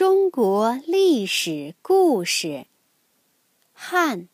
[0.00, 2.64] 中国历史故事：
[3.74, 4.28] 汉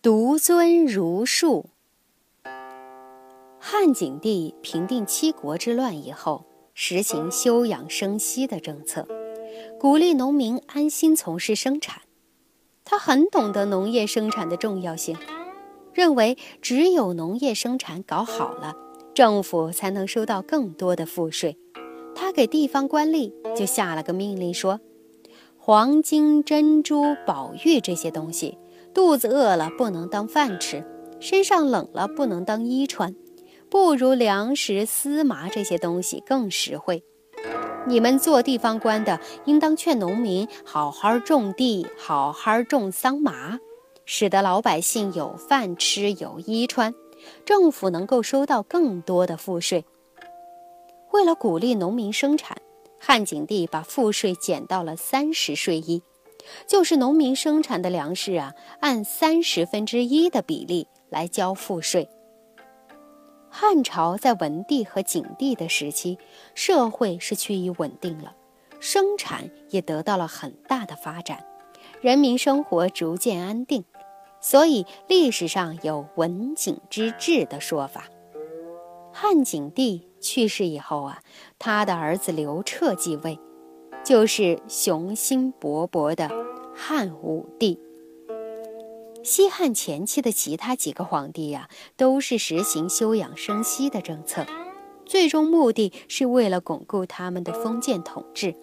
[0.00, 1.68] 独尊儒术。
[3.60, 9.06] 汉景帝平定七国之乱以后，实行休养生息的政策，
[9.78, 12.00] 鼓励农民安心从事生产。
[12.82, 15.18] 他很懂得农业生产的重要性，
[15.92, 18.74] 认为只有农业生产搞好了。
[19.12, 21.58] 政府才能收到更多的赋税。
[22.18, 24.80] 他给地方官吏就下了个命令，说：
[25.58, 28.56] 黄金、珍珠、宝玉这些东西，
[28.94, 30.82] 肚子饿了不能当饭吃，
[31.20, 33.14] 身上冷了不能当衣穿，
[33.68, 37.04] 不如粮食、丝麻这些东西更实惠。
[37.86, 43.60] 你们做地方官的，应当劝农民好好种地，好好种桑麻，
[44.06, 46.94] 使得老百姓有饭吃，有衣穿。
[47.44, 49.84] 政府能够收到更多的赋税。
[51.16, 52.58] 为了鼓励农民生产，
[53.00, 56.02] 汉景帝把赋税减到了三十税一，
[56.66, 62.06] 就是农民生产的粮食啊，按三十分之一的比例来交赋税。
[63.48, 66.18] 汉朝在文帝和景帝的时期，
[66.54, 68.36] 社会是趋于稳定了，
[68.78, 71.42] 生产也得到了很大的发展，
[72.02, 73.82] 人民生活逐渐安定。
[74.42, 78.04] 所以历史上有文景之治的说法。
[79.14, 81.20] 汉景帝去世以后啊，
[81.58, 83.38] 他的儿子刘彻继位，
[84.04, 86.30] 就是雄心勃勃的
[86.74, 87.78] 汉武帝。
[89.22, 94.46] 西汉前期的其他几个皇帝呀，都是实行休养生息的政策，
[95.04, 98.54] 最终目的是为了巩固他们的封建统治。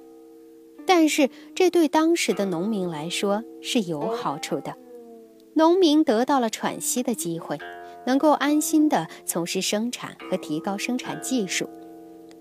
[0.86, 4.76] 但是这对当时的农民来说是有好处的。
[5.56, 7.58] 农民得到了喘息的机会，
[8.06, 11.70] 能够安心地从事生产和提高生产技术，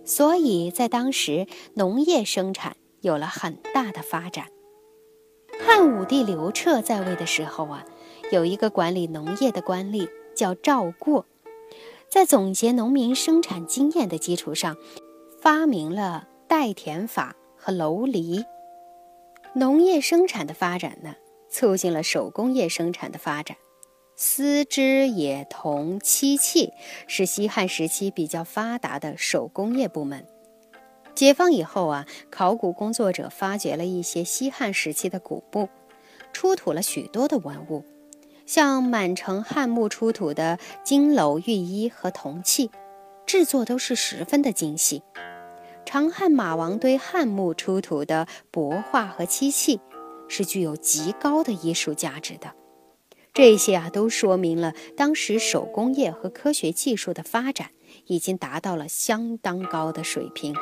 [0.04, 4.46] 所以在当时农业生产有了很大的发展。
[5.64, 7.84] 汉武帝刘彻在位的时候啊，
[8.30, 11.26] 有一个管理农业的官吏叫赵过，
[12.08, 14.76] 在总结农民生产经验的基础上，
[15.41, 18.44] 发明了代田法和楼犁。
[19.54, 21.14] 农业生产的发展呢？
[21.50, 23.58] 促进了手工业生产的发展，
[24.17, 26.73] 丝织、冶铜、漆器
[27.06, 30.27] 是西汉时期比较发达的手工业部门。
[31.15, 35.69] 解放以后啊，考古工作者发掘了一些西汉时期的古墓，
[36.33, 37.84] 出土了许多的文物，
[38.47, 42.71] 像满城汉墓出土的金楼玉衣和铜器，
[43.27, 45.03] 制作都是十分的精细。
[45.84, 49.81] 长汉马王堆汉墓出土的帛画和漆器。
[50.29, 52.55] 是具有极高的艺术价值的，
[53.34, 57.70] 这些啊都说明了当时手工业和科学技术的发展
[58.06, 60.54] 已经达到了相当高的水平。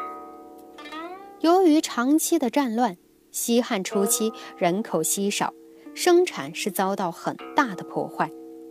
[1.41, 2.97] 由于长期的战乱，
[3.33, 5.53] 西汉初期人口稀少，
[5.95, 8.31] 生产是遭到很大的破坏，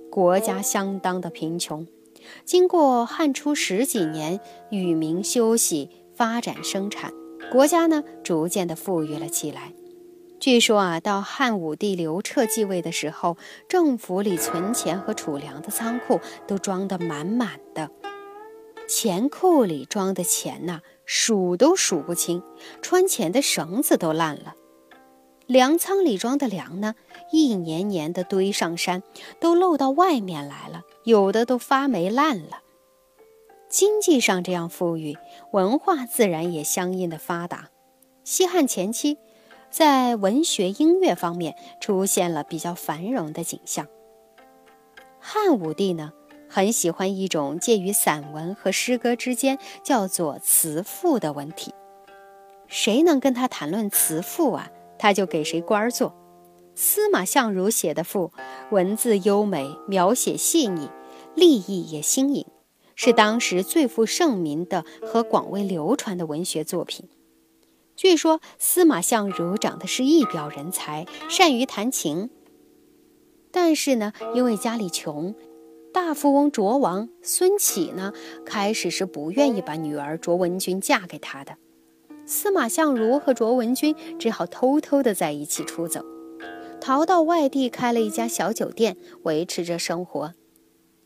[0.10, 1.86] 国家相当的贫穷。
[2.46, 4.40] 经过汉初十几年
[4.72, 7.12] 与民休息、发展生产，
[7.52, 9.74] 国家呢逐渐的富裕了起来。
[10.40, 13.36] 据说啊，到汉武帝刘彻继位的时候，
[13.68, 17.92] 政府里存钱和储粮的仓库都装得满满的，
[18.88, 22.42] 钱库里装的钱呐，数都数不清，
[22.82, 24.54] 穿钱的绳子都烂了；
[25.46, 26.96] 粮仓里装的粮呢，
[27.34, 29.04] 一年年的堆上山，
[29.42, 32.62] 都漏到外面来了，有的都发霉烂了。
[33.68, 35.18] 经济上这样富裕，
[35.52, 37.72] 文化自然也相应的发达。
[38.24, 39.18] 西汉前期。
[39.69, 43.88] 在文学、音乐方面出现了比较繁荣的景象。
[45.19, 46.12] 汉武帝呢，
[46.47, 51.74] 很喜欢一种介于散文和诗歌之间，叫做词赋的文体。
[52.68, 56.16] 谁能跟他谈论词赋啊，他就给谁官儿做。
[56.75, 58.31] 司马相如写的赋，
[58.72, 60.90] 文字优美，描写细腻，
[61.36, 62.46] 立意也新颖，
[62.96, 67.09] 是当时最负盛名的和广为流传的文学作品。
[68.00, 72.30] 据说司马相如长得是一表人才，善于弹琴。
[73.51, 75.36] 但是呢，因为家里穷，
[75.94, 78.13] 大富翁卓王孙启呢，
[78.46, 81.57] 开始是不愿意把女儿卓文君嫁给他的。
[82.25, 86.06] 司马相如和卓文君只好偷偷的在一起出走，
[86.80, 90.34] 逃到外地开了一家小酒店，维持着生活。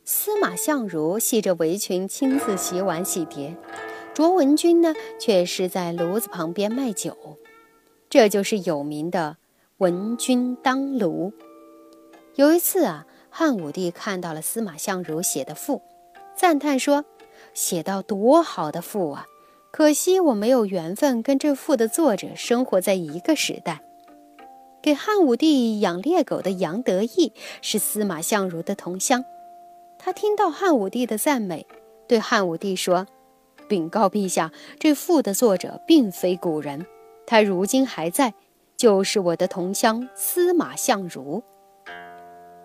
[0.05, 3.57] 司马相如系着围裙，亲自洗碗洗碟。
[4.13, 7.39] 卓文君呢，却是在炉子旁边卖酒，
[8.11, 9.37] 这就是有名的
[9.79, 11.33] “文君当炉”。
[12.35, 15.81] 有一次啊，汉武帝看到了司马相如写的赋，
[16.35, 17.05] 赞叹说
[17.55, 19.25] ：“写到多好的赋啊！
[19.71, 23.81] 可惜我没有缘分跟这赋的作者生活在一个时代。
[24.83, 27.33] 给汉武帝养猎狗的杨得意
[27.63, 29.25] 是司马相如的同乡，
[29.97, 31.65] 他听到汉武帝的赞美，
[32.07, 33.07] 对汉武帝说
[33.67, 36.85] ：“禀告陛下，这赋的作者并非古人，
[37.25, 38.33] 他如今还在，
[38.77, 41.43] 就是我的同乡司马相如。”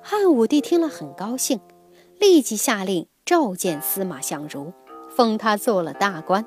[0.02, 1.60] 汉武帝听了很高兴，
[2.18, 4.72] 立即下令召见司马相如，
[5.10, 6.46] 封他做了大官。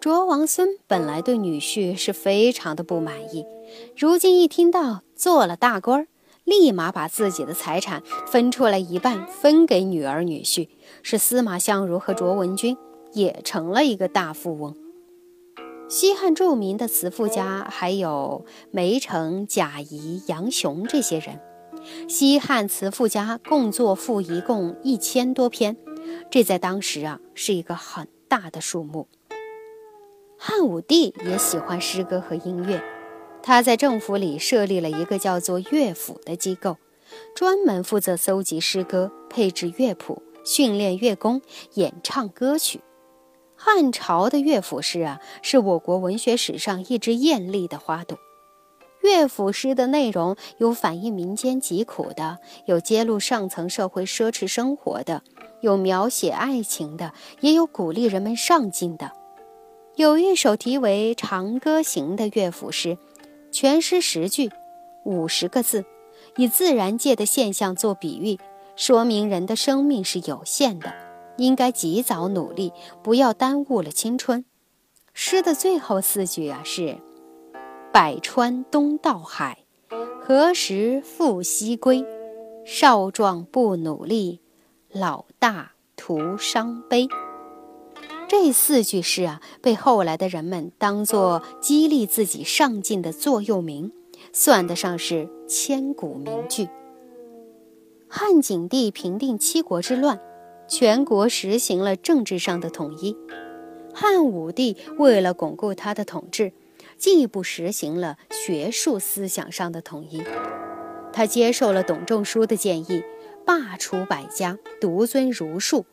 [0.00, 3.44] 卓王孙本来对女婿是非常的不满意，
[3.96, 6.06] 如今一听到做了大官，
[6.44, 10.68] 立马把自己的财产分出来一半分给女儿女婿，
[11.02, 12.76] 是司马相如和卓文君
[13.12, 14.74] 也成了一个大富翁。
[15.88, 21.40] 西汉著名的词赋家还有梅城、贾谊、杨雄这些人，
[22.08, 25.78] 西汉词赋家共作赋一共一千多篇，
[26.30, 29.08] 这在当时啊是一个很大的数目。
[30.36, 32.82] 汉武帝也喜欢诗歌和音乐，
[33.42, 36.76] 他在政府里设立了一个叫做乐府的机构，
[37.34, 41.40] 专门负责搜集诗歌、配置乐谱、训练乐工、
[41.74, 42.82] 演唱歌曲。
[43.60, 48.16] 汉朝的乐府诗啊，是我国文学史上一支艳丽的花朵。
[49.02, 55.22] 乐府诗的内容有反映民间疾苦的，有揭露上层社会奢侈生活的，
[55.60, 59.10] 有描写爱情的，也有鼓励人们上进的。
[59.96, 62.96] 有一首题为《长歌行》的乐府诗，
[63.50, 64.50] 全诗十句，
[65.04, 65.84] 五十个字，
[66.36, 68.38] 以自然界的现象做比喻，
[68.76, 70.94] 说明人的生命是有限的，
[71.38, 74.44] 应该及早努力，不要耽误了青春。
[75.14, 76.98] 诗的最后四句啊是
[77.92, 79.64] ：“百川东到海，
[80.20, 82.04] 何时复西归？
[82.66, 84.40] 少壮不努力，
[84.92, 87.08] 老大徒伤悲。”
[88.28, 93.90] 这四句诗啊，被后来的人们当作激励自己上进的座右铭，
[94.34, 96.68] 算得上是千古名句。
[98.06, 100.20] 汉景帝平定七国之乱，
[100.68, 103.16] 全国实行了政治上的统一。
[103.94, 106.52] 汉武帝为了巩固他的统治，
[106.96, 110.22] 进一步实行了学术思想上的统一。
[111.12, 113.02] 他接受了董仲舒的建议，
[113.44, 115.86] 罢黜百家，独尊儒术。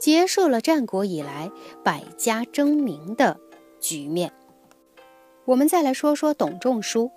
[0.00, 1.50] 结束了战国以来
[1.82, 3.40] 百家争鸣的
[3.80, 4.32] 局面。
[5.44, 7.10] 我们再来说说董仲舒，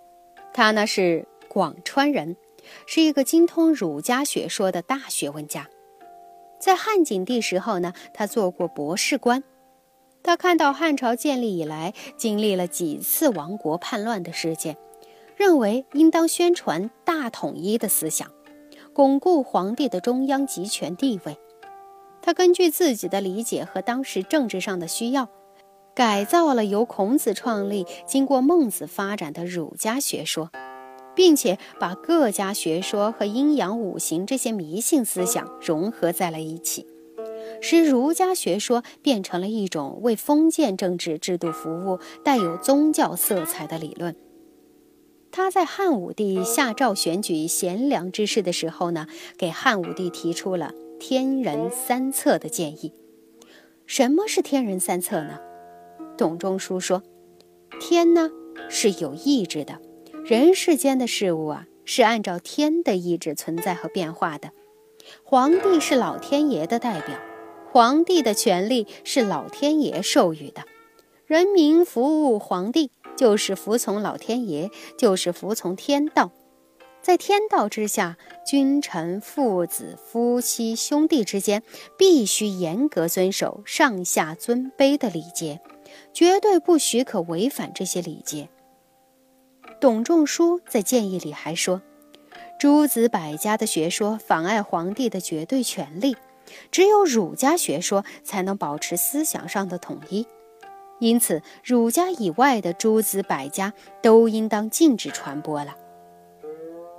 [0.52, 2.36] 他呢是广川人，
[2.88, 5.70] 是一个精通儒家学说的大学问家。
[6.66, 9.44] 在汉景帝时候呢，他做过博士官。
[10.24, 14.76] 他看到汉朝建立以来经历了几次亡国叛乱的事件，
[15.36, 18.32] 认为应当宣传大统一的思想，
[18.94, 21.38] 巩固皇帝的中央集权地位。
[22.24, 25.30] 他根据自己的理解和当时政治上的需要，
[25.94, 30.50] 改造了由孔子创立、经过孟子发展的儒家学说，
[31.16, 36.86] 并且把各家学说和阴阳五行这些迷信思想融合在了一起，
[37.62, 44.16] 使儒家学说变成了一种为封建政治制度服务、带有宗教色彩的理论。
[45.32, 49.08] 他在汉武帝下诏选举贤良之士的时候呢，
[49.38, 50.74] 给汉武帝提出了。
[50.98, 52.94] 天人三策的建议，
[53.86, 55.40] 什么是天人三策呢？
[56.18, 57.04] 董仲舒说
[57.82, 58.32] ：“天呢
[58.70, 59.78] 是有意志的，
[60.28, 64.50] 人世间的事物啊是按照天的意志存在和变化的。
[65.24, 67.16] 皇帝是老天爷的代表，
[67.72, 70.64] 皇帝的权力是老天爷授予的，
[71.28, 76.32] 人民服务皇帝就是服从老天爷，就是服从天道。”
[77.04, 78.18] 在天道之下，
[78.48, 81.62] 君臣、父子、夫妻、兄弟之间
[82.00, 85.62] 必须严格遵守上下尊卑的礼节，
[86.16, 88.50] 绝对不许可违反这些礼节。
[89.86, 91.80] 董仲舒在建议里还说，
[92.60, 96.18] 诸子百家的学说妨碍皇帝的绝对权力，
[96.72, 100.26] 只有儒家学说才能保持思想上的统一，
[101.00, 105.76] 因此儒家以外的诸子百家都应当禁止传播了。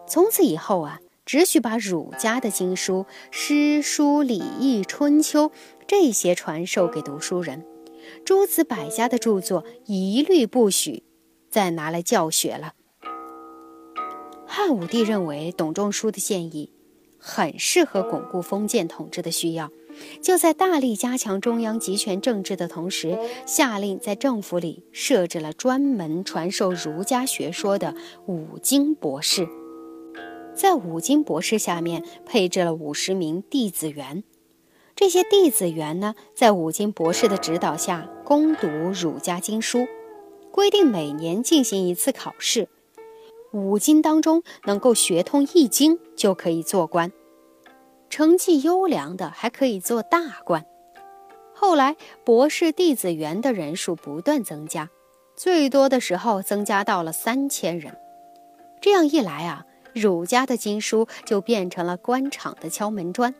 [0.07, 5.51] 从此以后啊，只许把儒家的经书、诗书礼易、春秋
[5.89, 7.67] 这些传授给读书人，
[8.25, 11.03] 诸子百家的著作一律不许
[11.51, 12.75] 再拿来教学了。
[14.47, 16.71] 汉武帝认为董仲舒的建议
[17.19, 19.71] 很适合巩固封建统治的需要，
[20.23, 27.95] 就在大力加强中央集权政治的同时，下令在政府里设置了专门传授儒家学说的
[28.27, 29.49] 五经博士。
[30.55, 34.23] 在五经博士下面配置了五十名弟子员，
[34.95, 39.87] 这些弟子园呢，在五经博士的指导下攻读儒家经书，
[40.51, 42.69] 规定每年进行一次考试。
[43.57, 47.11] 五经当中能够学通一经就可以做官，
[48.11, 50.67] 成绩优良的还可以做大官。
[51.55, 54.91] 后来博士弟子园的人数不断增加，
[55.35, 57.97] 最多的时候增加到了三千人。
[58.83, 63.35] 这样一来啊，儒家的经书就变成了官场的敲门砖，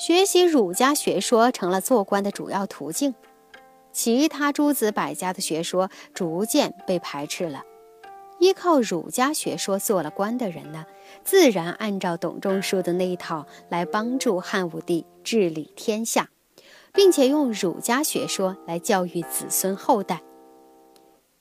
[0.00, 3.14] 学习儒家学说成了做官的主要途径，
[3.92, 7.62] 其他诸子百家的学说逐渐被排斥了。
[8.38, 10.86] 依靠儒家学说做了官的人呢，
[11.24, 16.30] 自然按照董仲舒的那一套来帮助汉武帝治理天下，
[16.92, 20.22] 并且用儒家学说来教育子孙后代。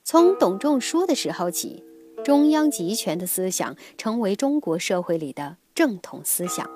[0.04, 1.84] 从董仲舒的时候起，
[2.24, 6.68] 中央集权的思想成为中国社会里的正统思想，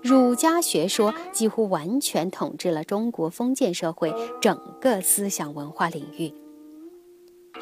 [0.00, 6.32] 儒家学说几乎完全统治了中国封建社会整个思想文化领域。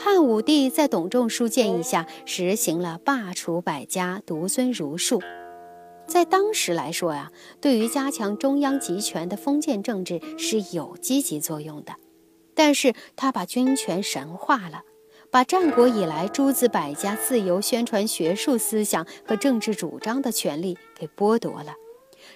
[0.06, 5.20] 汉武帝在董仲舒建议下实行了罢黜百家、独尊儒术，
[6.06, 11.96] 在当时来说呀，对于加强中央集权的封建政治是有积极作用的。
[12.54, 14.82] 但是他把军权神化了，
[15.32, 21.74] 把战国以来诸子百家自由宣传学术思想和政治主张的权利给剥夺了，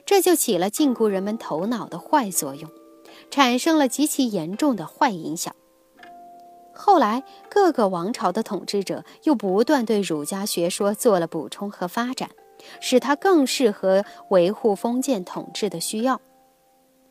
[0.04, 2.68] 这就起了禁锢人们头脑的坏作用，
[3.30, 5.54] 产生了极其严重的坏影响。
[6.82, 12.30] 后来，各个王朝的统治者又不断对儒家学说做了补充和发展，
[12.80, 16.18] 使它更适合维护封建统治的需要。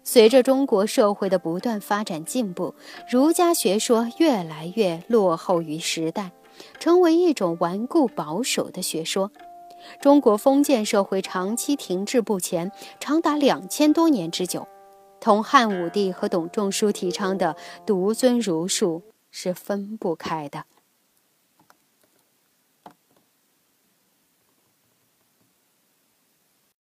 [0.03, 2.73] 随着中国社会的不断发展进步，
[3.07, 6.31] 儒家学说越来越落后于时代，
[6.79, 9.31] 成为一种顽固保守的学说。
[10.01, 14.67] 中国封建社会长期停滞不前，长达两千多年之久，
[15.21, 19.03] 同汉武帝和董仲舒提倡的独尊儒术。
[19.31, 20.65] 是分不开的。